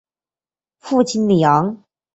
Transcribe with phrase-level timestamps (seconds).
[0.79, 1.77] 父亲李晟。